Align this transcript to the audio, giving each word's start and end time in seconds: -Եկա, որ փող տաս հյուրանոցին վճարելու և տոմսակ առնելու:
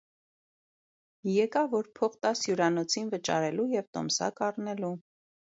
-Եկա, 1.33 1.63
որ 1.75 1.91
փող 1.99 2.17
տաս 2.27 2.43
հյուրանոցին 2.47 3.13
վճարելու 3.15 3.69
և 3.77 3.89
տոմսակ 3.99 4.47
առնելու: 4.51 4.95